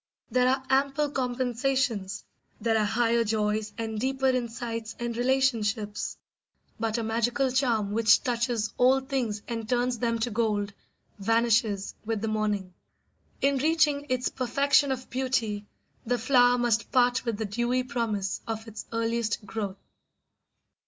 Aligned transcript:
There 0.31 0.49
are 0.49 0.63
ample 0.67 1.11
compensations, 1.11 2.23
there 2.59 2.75
are 2.75 2.85
higher 2.85 3.23
joys 3.23 3.71
and 3.77 3.99
deeper 3.99 4.25
insights 4.29 4.95
and 4.99 5.15
relationships; 5.15 6.17
but 6.79 6.97
a 6.97 7.03
magical 7.03 7.51
charm 7.51 7.91
which 7.91 8.23
touches 8.23 8.73
all 8.79 9.01
things 9.01 9.43
and 9.47 9.69
turns 9.69 9.99
them 9.99 10.17
to 10.21 10.31
gold, 10.31 10.73
vanishes 11.19 11.93
with 12.03 12.19
the 12.21 12.27
morning. 12.27 12.73
In 13.41 13.57
reaching 13.59 14.07
its 14.09 14.27
perfection 14.29 14.91
of 14.91 15.07
beauty 15.11 15.67
the 16.03 16.17
flower 16.17 16.57
must 16.57 16.91
part 16.91 17.23
with 17.23 17.37
the 17.37 17.45
dewy 17.45 17.83
promise 17.83 18.41
of 18.47 18.67
its 18.67 18.87
earliest 18.91 19.45
growth. 19.45 19.77